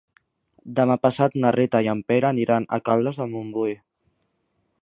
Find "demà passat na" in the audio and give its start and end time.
0.79-1.51